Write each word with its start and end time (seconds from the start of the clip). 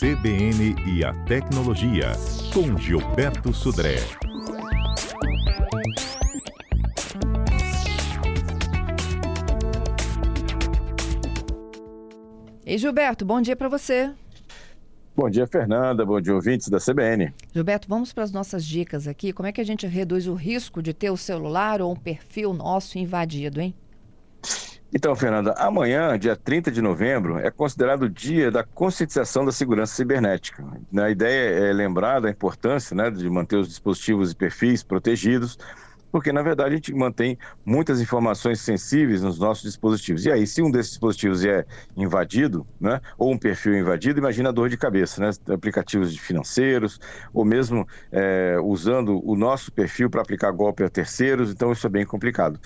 CBN 0.00 0.76
e 0.86 1.04
a 1.04 1.12
Tecnologia, 1.26 2.12
com 2.54 2.74
Gilberto 2.78 3.52
Sudré. 3.52 3.96
Ei, 12.64 12.78
Gilberto, 12.78 13.26
bom 13.26 13.42
dia 13.42 13.54
para 13.54 13.68
você. 13.68 14.10
Bom 15.14 15.28
dia, 15.28 15.46
Fernanda. 15.46 16.06
Bom 16.06 16.18
dia, 16.18 16.34
ouvintes 16.34 16.70
da 16.70 16.78
CBN. 16.78 17.34
Gilberto, 17.52 17.86
vamos 17.86 18.10
para 18.10 18.24
as 18.24 18.32
nossas 18.32 18.64
dicas 18.64 19.06
aqui. 19.06 19.34
Como 19.34 19.48
é 19.48 19.52
que 19.52 19.60
a 19.60 19.64
gente 19.64 19.86
reduz 19.86 20.26
o 20.26 20.32
risco 20.32 20.82
de 20.82 20.94
ter 20.94 21.10
o 21.10 21.16
celular 21.18 21.82
ou 21.82 21.92
um 21.92 21.96
perfil 21.96 22.54
nosso 22.54 22.96
invadido, 22.96 23.60
hein? 23.60 23.74
Então, 24.92 25.14
Fernanda, 25.14 25.54
amanhã, 25.56 26.18
dia 26.18 26.34
30 26.36 26.70
de 26.70 26.82
novembro, 26.82 27.38
é 27.38 27.48
considerado 27.50 28.02
o 28.02 28.10
dia 28.10 28.50
da 28.50 28.64
conscientização 28.64 29.44
da 29.44 29.52
segurança 29.52 29.94
cibernética. 29.94 30.64
A 30.98 31.10
ideia 31.10 31.70
é 31.70 31.72
lembrar 31.72 32.20
da 32.20 32.28
importância 32.28 32.94
né, 32.96 33.08
de 33.08 33.28
manter 33.30 33.56
os 33.56 33.68
dispositivos 33.68 34.32
e 34.32 34.36
perfis 34.36 34.82
protegidos, 34.82 35.56
porque 36.10 36.32
na 36.32 36.42
verdade 36.42 36.72
a 36.72 36.76
gente 36.76 36.92
mantém 36.92 37.38
muitas 37.64 38.00
informações 38.00 38.60
sensíveis 38.62 39.22
nos 39.22 39.38
nossos 39.38 39.62
dispositivos. 39.62 40.24
E 40.26 40.32
aí, 40.32 40.44
se 40.44 40.60
um 40.60 40.68
desses 40.68 40.90
dispositivos 40.92 41.44
é 41.44 41.64
invadido, 41.96 42.66
né, 42.80 43.00
ou 43.16 43.32
um 43.32 43.38
perfil 43.38 43.76
invadido, 43.78 44.18
imagina 44.18 44.48
a 44.48 44.52
dor 44.52 44.68
de 44.68 44.76
cabeça, 44.76 45.20
né? 45.20 45.30
Aplicativos 45.54 46.16
financeiros, 46.18 46.98
ou 47.32 47.44
mesmo 47.44 47.86
é, 48.10 48.56
usando 48.60 49.20
o 49.24 49.36
nosso 49.36 49.70
perfil 49.72 50.10
para 50.10 50.20
aplicar 50.22 50.50
golpe 50.50 50.82
a 50.82 50.90
terceiros, 50.90 51.52
então 51.52 51.70
isso 51.70 51.86
é 51.86 51.90
bem 51.90 52.04
complicado. 52.04 52.58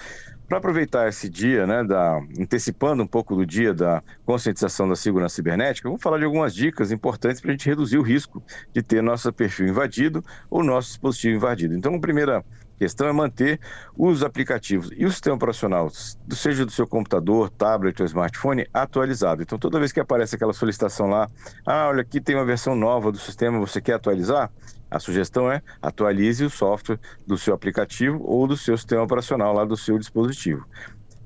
Para 0.47 0.59
aproveitar 0.59 1.09
esse 1.09 1.29
dia, 1.29 1.67
né, 1.67 1.83
da, 1.83 2.19
antecipando 2.39 3.03
um 3.03 3.07
pouco 3.07 3.35
do 3.35 3.47
dia 3.47 3.73
da 3.73 4.03
conscientização 4.27 4.87
da 4.87 4.95
segurança 4.95 5.37
cibernética, 5.37 5.89
vamos 5.89 6.03
falar 6.03 6.19
de 6.19 6.25
algumas 6.25 6.55
dicas 6.55 6.93
importantes 6.93 7.41
para 7.41 7.51
a 7.51 7.53
gente 7.53 7.67
reduzir 7.67 7.97
o 7.97 8.03
risco 8.03 8.45
de 8.73 8.83
ter 8.83 9.03
nosso 9.03 9.33
perfil 9.33 9.69
invadido 9.69 10.23
ou 10.51 10.63
nosso 10.63 10.89
dispositivo 10.89 11.37
invadido. 11.37 11.75
Então, 11.75 11.95
a 11.95 12.01
primeira 12.01 12.45
questão 12.79 13.09
é 13.09 13.13
manter 13.13 13.61
os 13.97 14.23
aplicativos 14.23 14.91
e 14.97 15.05
o 15.05 15.11
sistema 15.11 15.37
operacional, 15.37 15.91
seja 16.31 16.65
do 16.65 16.73
seu 16.73 16.87
computador, 16.87 17.51
tablet 17.51 18.01
ou 18.01 18.07
smartphone, 18.07 18.67
atualizado. 18.73 19.43
Então, 19.43 19.59
toda 19.59 19.79
vez 19.79 19.93
que 19.93 20.01
aparece 20.01 20.37
aquela 20.37 20.53
solicitação 20.53 21.07
lá, 21.07 21.29
ah, 21.67 21.89
olha, 21.89 22.03
aqui 22.03 22.21
tem 22.21 22.35
uma 22.35 22.45
versão 22.45 22.75
nova 22.75 23.11
do 23.11 23.19
sistema, 23.19 23.59
você 23.59 23.81
quer 23.81 23.95
atualizar? 23.95 24.51
A 24.91 25.01
sugestão 25.01 25.51
é 25.51 25.61
atualize 25.83 26.45
o 26.45 26.51
software 26.51 27.01
do 27.27 27.37
seu 27.37 27.53
aplicativo 27.53 28.23
ou 28.23 28.47
do 28.47 28.57
seu 28.57 28.77
sistema 28.77 29.03
operacional 29.03 29.53
lá 29.53 29.65
do 29.65 29.77
seu 29.77 29.99
dispositivo. 29.99 30.65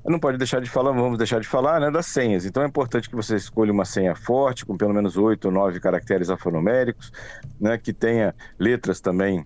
Não 0.05 0.19
pode 0.19 0.37
deixar 0.39 0.59
de 0.59 0.69
falar, 0.69 0.91
vamos 0.91 1.19
deixar 1.19 1.39
de 1.39 1.47
falar 1.47 1.79
né, 1.79 1.91
das 1.91 2.07
senhas. 2.07 2.45
Então 2.45 2.63
é 2.63 2.65
importante 2.65 3.07
que 3.07 3.15
você 3.15 3.35
escolha 3.35 3.71
uma 3.71 3.85
senha 3.85 4.15
forte, 4.15 4.65
com 4.65 4.75
pelo 4.75 4.93
menos 4.93 5.17
oito 5.17 5.45
ou 5.45 5.51
nove 5.51 5.79
caracteres 5.79 6.31
alfanuméricos, 6.31 7.11
né, 7.59 7.77
que 7.77 7.93
tenha 7.93 8.33
letras 8.57 8.99
também 8.99 9.45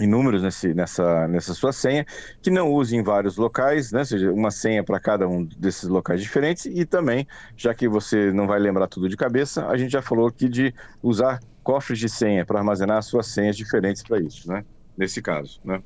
e 0.00 0.06
números 0.06 0.42
nesse, 0.42 0.74
nessa, 0.74 1.28
nessa 1.28 1.54
sua 1.54 1.72
senha, 1.72 2.04
que 2.42 2.50
não 2.50 2.72
use 2.72 2.96
em 2.96 3.02
vários 3.02 3.36
locais, 3.36 3.92
né? 3.92 4.00
Ou 4.00 4.04
seja, 4.04 4.32
uma 4.32 4.50
senha 4.50 4.82
para 4.82 4.98
cada 4.98 5.28
um 5.28 5.44
desses 5.44 5.88
locais 5.88 6.20
diferentes 6.20 6.66
e 6.66 6.84
também, 6.84 7.26
já 7.56 7.74
que 7.74 7.88
você 7.88 8.32
não 8.32 8.46
vai 8.46 8.58
lembrar 8.58 8.88
tudo 8.88 9.08
de 9.08 9.16
cabeça, 9.16 9.66
a 9.66 9.76
gente 9.76 9.92
já 9.92 10.02
falou 10.02 10.26
aqui 10.26 10.48
de 10.48 10.74
usar 11.02 11.40
cofres 11.62 11.98
de 11.98 12.08
senha 12.08 12.44
para 12.44 12.58
armazenar 12.58 13.02
suas 13.02 13.28
senhas 13.28 13.56
diferentes 13.56 14.02
para 14.02 14.20
isso, 14.20 14.48
né? 14.48 14.64
Nesse 14.96 15.22
caso, 15.22 15.60
né? 15.64 15.82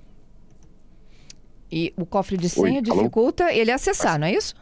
E 1.71 1.93
o 1.97 2.07
cofre 2.07 2.37
de 2.37 2.49
senha 2.49 2.77
Oi, 2.77 2.83
dificulta 2.83 3.53
ele 3.53 3.71
acessar, 3.71 4.19
não 4.19 4.27
é 4.27 4.33
isso? 4.33 4.55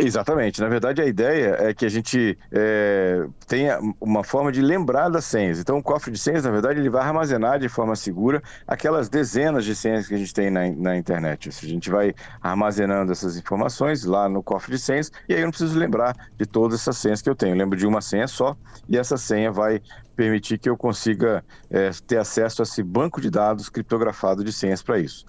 Exatamente. 0.00 0.60
Na 0.60 0.68
verdade, 0.68 1.02
a 1.02 1.06
ideia 1.06 1.56
é 1.58 1.74
que 1.74 1.84
a 1.84 1.88
gente 1.88 2.38
é, 2.52 3.26
tenha 3.48 3.80
uma 4.00 4.22
forma 4.22 4.52
de 4.52 4.62
lembrar 4.62 5.08
das 5.08 5.24
senhas. 5.24 5.58
Então, 5.58 5.76
o 5.78 5.82
cofre 5.82 6.12
de 6.12 6.18
senhas, 6.18 6.44
na 6.44 6.52
verdade, 6.52 6.78
ele 6.78 6.88
vai 6.88 7.02
armazenar 7.02 7.58
de 7.58 7.68
forma 7.68 7.96
segura 7.96 8.40
aquelas 8.64 9.08
dezenas 9.08 9.64
de 9.64 9.74
senhas 9.74 10.06
que 10.06 10.14
a 10.14 10.18
gente 10.18 10.32
tem 10.32 10.50
na, 10.50 10.70
na 10.70 10.96
internet. 10.96 11.50
Seja, 11.50 11.66
a 11.66 11.74
gente 11.74 11.90
vai 11.90 12.14
armazenando 12.40 13.10
essas 13.10 13.36
informações 13.36 14.04
lá 14.04 14.28
no 14.28 14.40
cofre 14.40 14.70
de 14.70 14.78
senhas 14.78 15.10
e 15.28 15.34
aí 15.34 15.40
eu 15.40 15.46
não 15.46 15.50
preciso 15.50 15.76
lembrar 15.76 16.14
de 16.36 16.46
todas 16.46 16.80
essas 16.80 16.96
senhas 16.96 17.20
que 17.20 17.28
eu 17.28 17.34
tenho. 17.34 17.54
Eu 17.54 17.58
lembro 17.58 17.76
de 17.76 17.84
uma 17.86 18.00
senha 18.00 18.28
só 18.28 18.56
e 18.88 18.96
essa 18.96 19.16
senha 19.16 19.50
vai 19.50 19.82
permitir 20.14 20.58
que 20.58 20.68
eu 20.68 20.76
consiga 20.76 21.44
é, 21.68 21.90
ter 22.06 22.18
acesso 22.18 22.62
a 22.62 22.64
esse 22.64 22.84
banco 22.84 23.20
de 23.20 23.30
dados 23.30 23.68
criptografado 23.68 24.44
de 24.44 24.52
senhas 24.52 24.80
para 24.80 25.00
isso. 25.00 25.24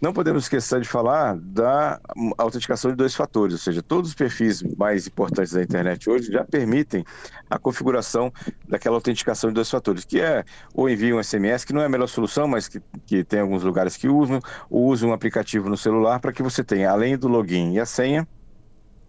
Não 0.00 0.12
podemos 0.12 0.44
esquecer 0.44 0.80
de 0.82 0.88
falar 0.88 1.38
da 1.40 1.98
autenticação 2.36 2.90
de 2.90 2.96
dois 2.96 3.14
fatores, 3.14 3.54
ou 3.54 3.58
seja, 3.58 3.82
todos 3.82 4.10
os 4.10 4.14
perfis 4.14 4.62
mais 4.76 5.06
importantes 5.06 5.52
da 5.52 5.62
internet 5.62 6.08
hoje 6.10 6.30
já 6.30 6.44
permitem 6.44 7.02
a 7.48 7.58
configuração 7.58 8.30
daquela 8.68 8.96
autenticação 8.96 9.48
de 9.50 9.54
dois 9.54 9.70
fatores, 9.70 10.04
que 10.04 10.20
é 10.20 10.44
ou 10.74 10.88
envia 10.90 11.16
um 11.16 11.22
SMS, 11.22 11.64
que 11.64 11.72
não 11.72 11.80
é 11.80 11.86
a 11.86 11.88
melhor 11.88 12.08
solução, 12.08 12.46
mas 12.46 12.68
que, 12.68 12.78
que 13.06 13.24
tem 13.24 13.40
alguns 13.40 13.62
lugares 13.62 13.96
que 13.96 14.06
usam, 14.08 14.38
ou 14.68 14.86
usa 14.88 15.06
um 15.06 15.12
aplicativo 15.14 15.68
no 15.70 15.76
celular 15.78 16.20
para 16.20 16.32
que 16.32 16.42
você 16.42 16.62
tenha, 16.62 16.90
além 16.90 17.16
do 17.16 17.26
login 17.28 17.72
e 17.72 17.80
a 17.80 17.86
senha, 17.86 18.28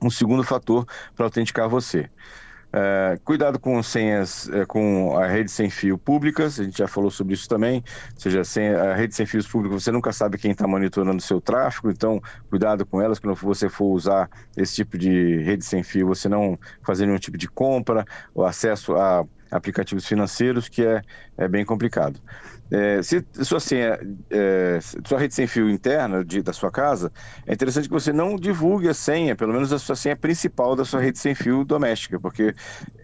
um 0.04 0.10
segundo 0.10 0.44
fator 0.44 0.86
para 1.16 1.26
autenticar 1.26 1.70
você. 1.70 2.10
É, 2.74 3.18
cuidado 3.24 3.58
com 3.60 3.82
senhas, 3.82 4.50
é, 4.50 4.66
com 4.66 5.18
a 5.18 5.26
rede 5.26 5.50
sem 5.50 5.70
fio 5.70 5.98
públicas, 5.98 6.60
a 6.60 6.64
gente 6.66 6.78
já 6.78 6.88
falou 6.88 7.10
sobre 7.10 7.34
isso 7.34 7.48
também, 7.48 7.78
ou 8.14 8.20
seja, 8.20 8.44
sem, 8.44 8.68
a 8.70 8.94
rede 8.94 9.16
sem 9.16 9.26
fios 9.26 9.48
públicos, 9.48 9.84
você 9.84 9.92
nunca 9.92 10.12
sabe 10.12 10.38
quem 10.38 10.52
está 10.52 10.68
monitorando 10.68 11.18
o 11.18 11.22
seu 11.22 11.40
tráfego, 11.40 11.90
então 11.90 12.22
cuidado 12.50 12.86
com 12.86 13.02
elas, 13.02 13.20
quando 13.20 13.36
você 13.36 13.70
for 13.70 13.86
usar 13.86 14.30
esse 14.56 14.76
tipo 14.76 14.98
de 14.98 15.42
rede 15.44 15.64
sem 15.64 15.82
fio, 15.82 16.08
você 16.08 16.28
não 16.28 16.60
fazer 16.86 17.06
nenhum 17.06 17.18
tipo 17.18 17.38
de 17.38 17.48
compra 17.48 18.06
ou 18.34 18.46
acesso 18.46 18.96
a 18.96 19.26
aplicativos 19.50 20.06
financeiros, 20.06 20.68
que 20.68 20.86
é, 20.86 21.02
é 21.38 21.48
bem 21.48 21.66
complicado. 21.66 22.20
É, 22.70 23.02
se 23.02 23.26
sua 23.44 23.60
senha, 23.62 23.98
é, 24.30 24.80
sua 25.06 25.18
rede 25.20 25.34
sem 25.34 25.48
fio 25.48 25.70
interna 25.70 26.24
de, 26.26 26.42
da 26.44 26.52
sua 26.52 26.70
casa, 26.70 27.12
é 27.46 27.54
interessante 27.54 27.88
que 27.88 27.94
você 27.94 28.12
não 28.12 28.36
divulgue 28.36 28.90
a 28.90 28.94
senha, 28.94 29.36
pelo 29.38 29.54
menos 29.54 29.72
a 29.72 29.80
sua 29.80 29.96
senha 29.96 30.18
principal 30.18 30.76
da 30.76 30.84
sua 30.84 31.00
rede 31.00 31.18
sem 31.18 31.34
fio 31.34 31.64
doméstica, 31.64 32.20
porque 32.20 32.54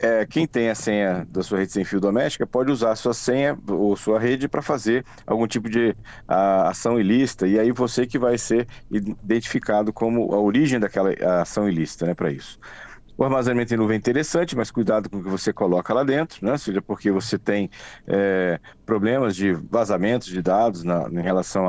é, 0.01 0.25
quem 0.25 0.45
tem 0.47 0.69
a 0.69 0.75
senha 0.75 1.25
da 1.29 1.41
sua 1.43 1.59
rede 1.59 1.71
sem 1.71 1.85
fio 1.85 1.99
doméstica 2.01 2.45
pode 2.45 2.71
usar 2.71 2.91
a 2.91 2.95
sua 2.95 3.13
senha 3.13 3.57
ou 3.69 3.95
sua 3.95 4.19
rede 4.19 4.47
para 4.49 4.61
fazer 4.61 5.05
algum 5.25 5.47
tipo 5.47 5.69
de 5.69 5.95
a, 6.27 6.69
ação 6.69 6.99
ilícita, 6.99 7.47
e 7.47 7.59
aí 7.59 7.71
você 7.71 8.05
que 8.05 8.19
vai 8.19 8.37
ser 8.37 8.67
identificado 8.91 9.93
como 9.93 10.33
a 10.33 10.39
origem 10.39 10.79
daquela 10.79 11.11
ação 11.41 11.69
ilícita, 11.69 12.05
né, 12.05 12.13
para 12.13 12.31
isso. 12.31 12.57
O 13.17 13.23
armazenamento 13.23 13.73
em 13.73 13.77
nuvem 13.77 13.95
é 13.95 13.97
interessante, 13.97 14.55
mas 14.55 14.71
cuidado 14.71 15.09
com 15.09 15.17
o 15.17 15.23
que 15.23 15.29
você 15.29 15.53
coloca 15.53 15.93
lá 15.93 16.03
dentro, 16.03 16.45
né? 16.45 16.57
seja 16.57 16.81
porque 16.81 17.11
você 17.11 17.37
tem 17.37 17.69
é, 18.07 18.59
problemas 18.85 19.35
de 19.35 19.53
vazamentos 19.53 20.27
de 20.27 20.41
dados 20.41 20.83
na, 20.83 21.07
em 21.09 21.21
relação 21.21 21.65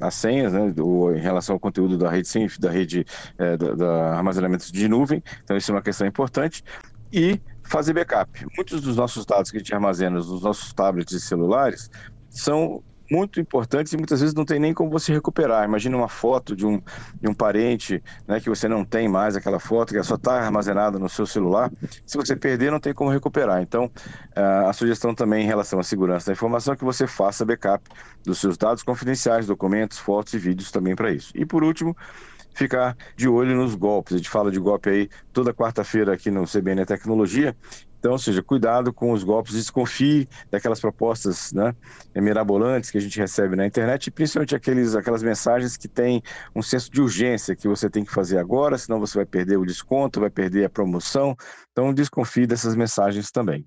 às 0.00 0.14
senhas, 0.14 0.52
né? 0.52 0.72
ou 0.78 1.14
em 1.14 1.20
relação 1.20 1.54
ao 1.54 1.60
conteúdo 1.60 1.98
da 1.98 2.08
rede 2.08 2.28
sem, 2.28 2.48
da 2.60 2.70
rede 2.70 3.04
é, 3.38 3.56
da, 3.56 3.74
da 3.74 4.16
armazenamento 4.16 4.72
de 4.72 4.88
nuvem. 4.88 5.22
Então 5.42 5.56
isso 5.56 5.70
é 5.72 5.74
uma 5.74 5.82
questão 5.82 6.06
importante. 6.06 6.62
E 7.12 7.40
fazer 7.62 7.92
backup. 7.92 8.46
Muitos 8.56 8.80
dos 8.82 8.96
nossos 8.96 9.24
dados 9.24 9.50
que 9.50 9.56
a 9.56 9.60
gente 9.60 9.74
armazena 9.74 10.16
nos 10.16 10.42
nossos 10.42 10.72
tablets 10.72 11.12
e 11.12 11.20
celulares 11.20 11.90
são 12.28 12.82
muito 13.10 13.40
importantes 13.40 13.92
e 13.92 13.96
muitas 13.96 14.20
vezes 14.20 14.34
não 14.34 14.44
tem 14.44 14.58
nem 14.58 14.72
como 14.72 14.90
você 14.90 15.12
recuperar. 15.12 15.64
Imagina 15.64 15.96
uma 15.96 16.08
foto 16.08 16.56
de 16.56 16.66
um, 16.66 16.80
de 17.20 17.28
um 17.28 17.34
parente 17.34 18.02
né, 18.26 18.40
que 18.40 18.48
você 18.48 18.68
não 18.68 18.84
tem 18.84 19.08
mais 19.08 19.36
aquela 19.36 19.58
foto, 19.58 19.92
que 19.92 20.02
só 20.02 20.14
está 20.14 20.40
armazenada 20.40 20.98
no 20.98 21.08
seu 21.08 21.26
celular. 21.26 21.70
Se 22.06 22.16
você 22.16 22.34
perder, 22.34 22.70
não 22.70 22.80
tem 22.80 22.94
como 22.94 23.10
recuperar. 23.10 23.62
Então, 23.62 23.90
a 24.34 24.72
sugestão 24.72 25.14
também 25.14 25.44
em 25.44 25.46
relação 25.46 25.78
à 25.78 25.82
segurança 25.82 26.26
da 26.26 26.32
informação 26.32 26.74
é 26.74 26.76
que 26.76 26.84
você 26.84 27.06
faça 27.06 27.44
backup 27.44 27.84
dos 28.24 28.38
seus 28.38 28.56
dados 28.56 28.82
confidenciais, 28.82 29.46
documentos, 29.46 29.98
fotos 29.98 30.32
e 30.34 30.38
vídeos 30.38 30.70
também 30.70 30.94
para 30.94 31.12
isso. 31.12 31.32
E 31.34 31.44
por 31.44 31.62
último, 31.62 31.96
ficar 32.54 32.96
de 33.16 33.28
olho 33.28 33.54
nos 33.54 33.74
golpes. 33.74 34.14
A 34.14 34.16
gente 34.16 34.30
fala 34.30 34.50
de 34.50 34.58
golpe 34.58 34.88
aí 34.88 35.08
toda 35.32 35.52
quarta-feira 35.52 36.14
aqui 36.14 36.30
no 36.30 36.44
CBN 36.44 36.86
Tecnologia 36.86 37.54
então, 38.04 38.12
ou 38.12 38.18
seja, 38.18 38.42
cuidado 38.42 38.92
com 38.92 39.12
os 39.12 39.24
golpes, 39.24 39.54
desconfie 39.54 40.28
daquelas 40.50 40.78
propostas 40.78 41.54
né, 41.54 41.74
mirabolantes 42.14 42.90
que 42.90 42.98
a 42.98 43.00
gente 43.00 43.18
recebe 43.18 43.56
na 43.56 43.66
internet, 43.66 44.08
e 44.08 44.10
principalmente 44.10 44.54
aqueles, 44.54 44.94
aquelas 44.94 45.22
mensagens 45.22 45.74
que 45.78 45.88
têm 45.88 46.22
um 46.54 46.60
senso 46.60 46.90
de 46.90 47.00
urgência 47.00 47.56
que 47.56 47.66
você 47.66 47.88
tem 47.88 48.04
que 48.04 48.12
fazer 48.12 48.36
agora, 48.36 48.76
senão 48.76 49.00
você 49.00 49.16
vai 49.16 49.24
perder 49.24 49.56
o 49.56 49.64
desconto, 49.64 50.20
vai 50.20 50.28
perder 50.28 50.66
a 50.66 50.68
promoção. 50.68 51.34
Então, 51.72 51.94
desconfie 51.94 52.46
dessas 52.46 52.76
mensagens 52.76 53.30
também. 53.30 53.64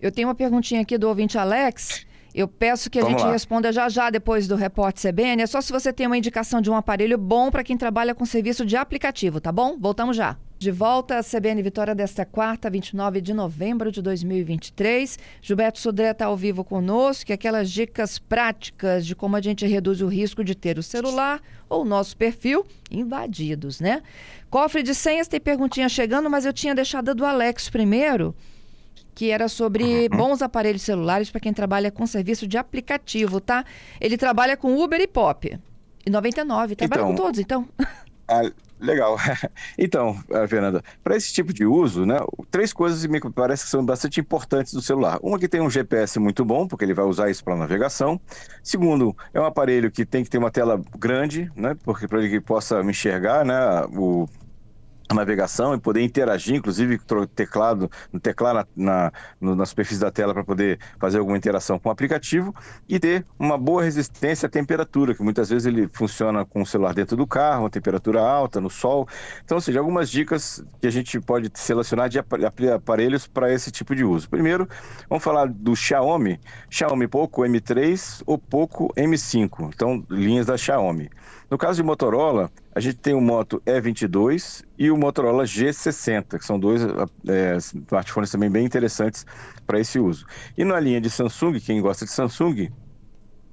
Eu 0.00 0.10
tenho 0.10 0.28
uma 0.28 0.34
perguntinha 0.34 0.80
aqui 0.80 0.96
do 0.96 1.06
ouvinte 1.06 1.36
Alex. 1.36 2.06
Eu 2.34 2.48
peço 2.48 2.88
que 2.88 2.98
a 2.98 3.02
Vamos 3.02 3.18
gente 3.20 3.26
lá. 3.26 3.32
responda 3.32 3.70
já 3.70 3.86
já 3.90 4.08
depois 4.08 4.48
do 4.48 4.56
repórter 4.56 5.12
CBN. 5.12 5.42
É 5.42 5.46
só 5.46 5.60
se 5.60 5.70
você 5.70 5.92
tem 5.92 6.06
uma 6.06 6.16
indicação 6.16 6.62
de 6.62 6.70
um 6.70 6.74
aparelho 6.74 7.18
bom 7.18 7.50
para 7.50 7.62
quem 7.62 7.76
trabalha 7.76 8.14
com 8.14 8.24
serviço 8.24 8.64
de 8.64 8.76
aplicativo, 8.76 9.42
tá 9.42 9.52
bom? 9.52 9.76
Voltamos 9.78 10.16
já. 10.16 10.38
De 10.62 10.70
volta 10.70 11.18
à 11.18 11.24
CBN 11.24 11.60
Vitória 11.60 11.92
desta 11.92 12.24
quarta, 12.24 12.70
29 12.70 13.20
de 13.20 13.34
novembro 13.34 13.90
de 13.90 14.00
2023. 14.00 15.18
Gilberto 15.40 15.80
Sodré 15.80 16.12
está 16.12 16.26
ao 16.26 16.36
vivo 16.36 16.62
conosco, 16.62 17.32
e 17.32 17.34
aquelas 17.34 17.68
dicas 17.68 18.20
práticas 18.20 19.04
de 19.04 19.16
como 19.16 19.34
a 19.34 19.40
gente 19.40 19.66
reduz 19.66 20.00
o 20.00 20.06
risco 20.06 20.44
de 20.44 20.54
ter 20.54 20.78
o 20.78 20.82
celular 20.82 21.42
ou 21.68 21.82
o 21.82 21.84
nosso 21.84 22.16
perfil 22.16 22.64
invadidos, 22.92 23.80
né? 23.80 24.04
Cofre 24.48 24.84
de 24.84 24.94
senhas 24.94 25.26
tem 25.26 25.40
perguntinha 25.40 25.88
chegando, 25.88 26.30
mas 26.30 26.46
eu 26.46 26.52
tinha 26.52 26.76
deixado 26.76 27.10
a 27.10 27.12
do 27.12 27.26
Alex 27.26 27.68
primeiro. 27.68 28.32
que 29.16 29.32
era 29.32 29.48
sobre 29.48 29.82
uhum. 30.12 30.16
bons 30.16 30.42
aparelhos 30.42 30.82
celulares 30.82 31.28
para 31.28 31.40
quem 31.40 31.52
trabalha 31.52 31.90
com 31.90 32.06
serviço 32.06 32.46
de 32.46 32.56
aplicativo, 32.56 33.40
tá? 33.40 33.64
Ele 34.00 34.16
trabalha 34.16 34.56
com 34.56 34.80
Uber 34.80 35.00
e 35.00 35.08
Pop. 35.08 35.58
E 36.06 36.08
99, 36.08 36.76
trabalha 36.76 37.00
então, 37.00 37.10
com 37.10 37.16
todos, 37.16 37.40
então. 37.40 37.68
Ah, 38.28 38.48
legal. 38.82 39.16
Então, 39.78 40.18
eh, 40.30 40.46
Fernanda, 40.46 40.82
para 41.02 41.16
esse 41.16 41.32
tipo 41.32 41.52
de 41.52 41.64
uso, 41.64 42.04
né, 42.04 42.18
três 42.50 42.72
coisas 42.72 43.04
me 43.06 43.20
parece 43.32 43.64
que 43.64 43.70
são 43.70 43.84
bastante 43.84 44.20
importantes 44.20 44.72
do 44.72 44.82
celular. 44.82 45.18
Uma 45.22 45.38
que 45.38 45.48
tem 45.48 45.60
um 45.60 45.70
GPS 45.70 46.18
muito 46.18 46.44
bom, 46.44 46.66
porque 46.66 46.84
ele 46.84 46.94
vai 46.94 47.04
usar 47.04 47.30
isso 47.30 47.42
para 47.42 47.56
navegação. 47.56 48.20
Segundo, 48.62 49.16
é 49.32 49.40
um 49.40 49.44
aparelho 49.44 49.90
que 49.90 50.04
tem 50.04 50.22
que 50.24 50.30
ter 50.30 50.38
uma 50.38 50.50
tela 50.50 50.80
grande, 50.98 51.50
né, 51.56 51.76
porque 51.82 52.06
para 52.06 52.22
ele 52.22 52.40
possa 52.40 52.82
me 52.82 52.90
enxergar, 52.90 53.44
né, 53.44 53.54
o 53.94 54.28
navegação 55.14 55.74
e 55.74 55.80
poder 55.80 56.02
interagir, 56.02 56.56
inclusive 56.56 57.00
teclado, 57.34 57.90
no 58.12 58.20
teclado 58.20 58.66
na, 58.76 59.12
na, 59.40 59.56
na 59.56 59.66
superfície 59.66 60.00
da 60.00 60.10
tela 60.10 60.32
para 60.32 60.44
poder 60.44 60.78
fazer 60.98 61.18
alguma 61.18 61.36
interação 61.36 61.78
com 61.78 61.88
o 61.88 61.92
aplicativo 61.92 62.54
e 62.88 62.98
ter 62.98 63.24
uma 63.38 63.58
boa 63.58 63.82
resistência 63.82 64.46
à 64.46 64.50
temperatura, 64.50 65.14
que 65.14 65.22
muitas 65.22 65.48
vezes 65.50 65.66
ele 65.66 65.88
funciona 65.92 66.44
com 66.44 66.62
o 66.62 66.66
celular 66.66 66.94
dentro 66.94 67.16
do 67.16 67.26
carro, 67.26 67.62
uma 67.62 67.70
temperatura 67.70 68.20
alta, 68.20 68.60
no 68.60 68.70
sol. 68.70 69.08
Então, 69.44 69.56
ou 69.56 69.60
seja, 69.60 69.78
algumas 69.78 70.10
dicas 70.10 70.64
que 70.80 70.86
a 70.86 70.90
gente 70.90 71.20
pode 71.20 71.50
selecionar 71.54 72.08
de 72.08 72.18
aparelhos 72.18 73.26
para 73.26 73.52
esse 73.52 73.70
tipo 73.70 73.94
de 73.94 74.04
uso. 74.04 74.28
Primeiro, 74.28 74.68
vamos 75.08 75.24
falar 75.24 75.48
do 75.48 75.74
Xiaomi, 75.74 76.40
Xiaomi 76.70 77.08
Poco 77.08 77.42
M3 77.42 78.22
ou 78.26 78.38
Poco 78.38 78.92
M5, 78.96 79.70
então 79.74 80.04
linhas 80.10 80.46
da 80.46 80.56
Xiaomi. 80.56 81.10
No 81.50 81.58
caso 81.58 81.76
de 81.76 81.82
Motorola, 81.82 82.50
a 82.74 82.80
gente 82.80 82.96
tem 82.96 83.14
o 83.14 83.20
Moto 83.20 83.62
E22 83.66 84.62
e 84.78 84.90
o 84.90 84.96
Motorola 84.96 85.44
G60, 85.44 86.38
que 86.38 86.44
são 86.44 86.58
dois 86.58 86.82
é, 87.28 87.56
smartphones 87.56 88.30
também 88.30 88.50
bem 88.50 88.64
interessantes 88.64 89.26
para 89.66 89.78
esse 89.78 89.98
uso. 89.98 90.24
E 90.56 90.64
na 90.64 90.80
linha 90.80 91.00
de 91.00 91.10
Samsung, 91.10 91.60
quem 91.60 91.80
gosta 91.80 92.04
de 92.04 92.10
Samsung, 92.10 92.70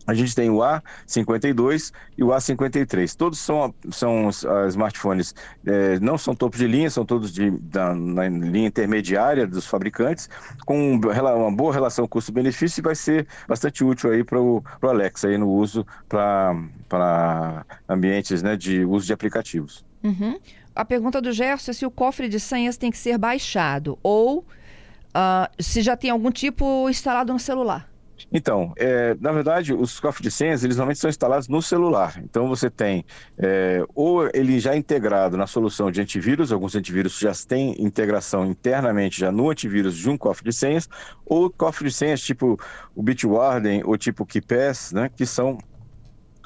a 0.09 0.13
gente 0.13 0.35
tem 0.35 0.49
o 0.49 0.57
A52 0.57 1.91
e 2.17 2.23
o 2.23 2.27
A53. 2.27 3.15
Todos 3.15 3.39
são, 3.39 3.73
são 3.91 4.27
uh, 4.27 4.67
smartphones, 4.67 5.35
é, 5.65 5.99
não 5.99 6.17
são 6.17 6.35
topos 6.35 6.59
de 6.59 6.67
linha, 6.67 6.89
são 6.89 7.05
todos 7.05 7.31
de, 7.31 7.51
da, 7.51 7.93
na 7.93 8.27
linha 8.27 8.67
intermediária 8.67 9.45
dos 9.45 9.65
fabricantes, 9.65 10.29
com 10.65 10.95
uma 10.95 11.51
boa 11.51 11.73
relação 11.73 12.07
custo-benefício 12.07 12.81
e 12.81 12.83
vai 12.83 12.95
ser 12.95 13.27
bastante 13.47 13.83
útil 13.83 14.11
aí 14.11 14.23
para 14.23 14.39
o 14.39 14.63
Alex 14.81 15.25
aí 15.25 15.37
no 15.37 15.49
uso 15.49 15.85
para 16.07 17.65
ambientes 17.87 18.41
né, 18.41 18.57
de 18.57 18.83
uso 18.83 19.05
de 19.05 19.13
aplicativos. 19.13 19.85
Uhum. 20.03 20.39
A 20.75 20.85
pergunta 20.85 21.21
do 21.21 21.31
Gerson 21.31 21.71
é 21.71 21.73
se 21.73 21.85
o 21.85 21.91
cofre 21.91 22.27
de 22.29 22.39
senhas 22.39 22.77
tem 22.77 22.89
que 22.89 22.97
ser 22.97 23.17
baixado 23.17 23.99
ou 24.01 24.39
uh, 24.39 25.63
se 25.63 25.81
já 25.81 25.95
tem 25.95 26.09
algum 26.09 26.31
tipo 26.31 26.89
instalado 26.89 27.33
no 27.33 27.39
celular. 27.39 27.89
Então, 28.31 28.73
é, 28.77 29.15
na 29.19 29.31
verdade, 29.31 29.73
os 29.73 29.99
cofres 29.99 30.23
de 30.23 30.31
senhas, 30.31 30.63
eles 30.63 30.77
normalmente 30.77 30.99
são 30.99 31.09
instalados 31.09 31.47
no 31.47 31.61
celular. 31.61 32.19
Então, 32.23 32.47
você 32.47 32.69
tem 32.69 33.05
é, 33.37 33.83
ou 33.95 34.29
ele 34.33 34.59
já 34.59 34.75
integrado 34.75 35.37
na 35.37 35.47
solução 35.47 35.91
de 35.91 36.01
antivírus, 36.01 36.51
alguns 36.51 36.75
antivírus 36.75 37.17
já 37.17 37.31
têm 37.47 37.75
integração 37.81 38.45
internamente 38.45 39.19
já 39.19 39.31
no 39.31 39.49
antivírus 39.49 39.95
de 39.95 40.09
um 40.09 40.17
cofre 40.17 40.49
de 40.49 40.55
senhas, 40.55 40.89
ou 41.25 41.49
cofre 41.49 41.87
de 41.87 41.93
senhas 41.93 42.21
tipo 42.21 42.59
o 42.95 43.03
Bitwarden 43.03 43.83
ou 43.85 43.97
tipo 43.97 44.23
o 44.23 44.25
KeePass, 44.25 44.91
né, 44.91 45.09
que 45.09 45.25
são 45.25 45.57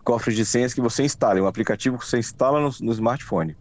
cofres 0.04 0.36
de 0.36 0.46
senhas 0.46 0.74
que 0.74 0.82
você 0.82 1.04
instala, 1.04 1.40
é 1.40 1.42
um 1.42 1.48
aplicativo 1.48 1.98
que 1.98 2.06
você 2.06 2.20
instala 2.20 2.60
no, 2.60 2.70
no 2.82 2.92
smartphone. 2.92 3.56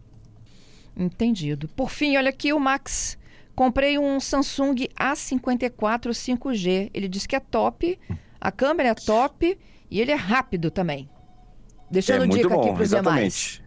Entendido. 0.96 1.68
Por 1.68 1.90
fim, 1.90 2.16
olha 2.16 2.30
aqui 2.30 2.52
o 2.52 2.60
Max 2.60 3.16
Comprei 3.54 3.98
um 3.98 4.18
Samsung 4.18 4.88
A54 4.98 6.10
5G. 6.10 6.90
Ele 6.92 7.08
diz 7.08 7.26
que 7.26 7.36
é 7.36 7.40
top, 7.40 7.98
a 8.40 8.50
câmera 8.50 8.90
é 8.90 8.94
top 8.94 9.58
e 9.90 10.00
ele 10.00 10.10
é 10.10 10.16
rápido 10.16 10.70
também. 10.70 11.08
Deixando 11.90 12.24
é 12.24 12.28
dica 12.28 12.48
bom, 12.48 12.60
aqui 12.60 12.72
para 12.72 12.82
os 12.82 12.90
demais. 12.90 13.62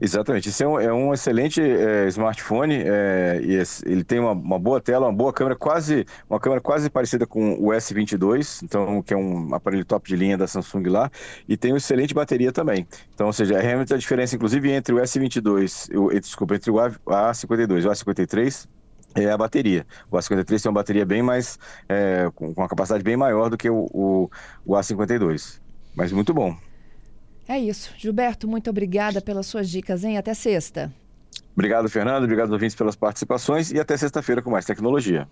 Exatamente, 0.00 0.48
esse 0.48 0.62
é 0.62 0.68
um, 0.68 0.78
é 0.78 0.92
um 0.92 1.12
excelente 1.12 1.60
é, 1.60 2.06
smartphone 2.08 2.82
é, 2.84 3.40
ele 3.84 4.04
tem 4.04 4.18
uma, 4.18 4.32
uma, 4.32 4.58
boa 4.58 4.80
tela, 4.80 5.06
uma 5.06 5.12
boa 5.12 5.32
câmera, 5.32 5.56
quase 5.56 6.04
uma 6.28 6.38
câmera 6.38 6.60
quase 6.60 6.88
parecida 6.88 7.26
com 7.26 7.54
o 7.54 7.68
S22, 7.68 8.62
então 8.62 9.02
que 9.02 9.12
é 9.12 9.16
um 9.16 9.54
aparelho 9.54 9.84
top 9.84 10.08
de 10.08 10.16
linha 10.16 10.36
da 10.36 10.46
Samsung 10.46 10.84
lá, 10.88 11.10
e 11.48 11.56
tem 11.56 11.72
uma 11.72 11.78
excelente 11.78 12.14
bateria 12.14 12.52
também. 12.52 12.86
Então, 13.14 13.28
ou 13.28 13.32
seja, 13.32 13.54
é 13.54 13.60
realmente 13.60 13.92
a 13.92 13.96
diferença, 13.96 14.36
inclusive 14.36 14.70
entre 14.70 14.94
o 14.94 14.98
S22, 14.98 15.96
o, 15.96 16.10
desculpa, 16.20 16.54
entre 16.54 16.70
o 16.70 16.74
A52 16.74 17.82
e 17.82 17.86
o 17.86 17.90
A53 17.90 18.68
é 19.14 19.30
a 19.30 19.36
bateria. 19.36 19.86
O 20.10 20.16
A53 20.16 20.62
tem 20.62 20.68
uma 20.70 20.80
bateria 20.80 21.04
bem 21.04 21.22
mais, 21.22 21.58
é, 21.88 22.30
com 22.34 22.50
uma 22.50 22.68
capacidade 22.68 23.02
bem 23.02 23.16
maior 23.16 23.50
do 23.50 23.56
que 23.56 23.68
o, 23.68 23.88
o, 23.92 24.30
o 24.64 24.74
A52. 24.74 25.60
Mas 25.94 26.12
muito 26.12 26.32
bom. 26.32 26.56
É 27.48 27.58
isso. 27.58 27.92
Gilberto, 27.96 28.46
muito 28.46 28.68
obrigada 28.68 29.20
pelas 29.20 29.46
suas 29.46 29.68
dicas, 29.70 30.04
hein? 30.04 30.18
Até 30.18 30.34
sexta. 30.34 30.92
Obrigado, 31.54 31.88
Fernando. 31.88 32.24
Obrigado, 32.24 32.52
ouvintes, 32.52 32.76
pelas 32.76 32.94
participações 32.94 33.72
e 33.72 33.80
até 33.80 33.96
sexta-feira 33.96 34.42
com 34.42 34.50
mais 34.50 34.64
tecnologia. 34.64 35.26